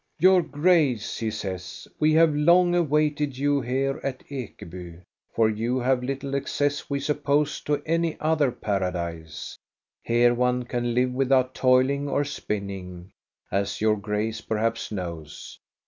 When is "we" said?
1.99-2.11, 6.89-6.99